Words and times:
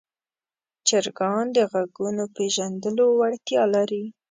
چرګان 0.87 1.45
د 1.55 1.57
غږونو 1.71 2.23
پېژندلو 2.35 3.03
وړتیا 3.19 3.63
لري. 3.75 4.03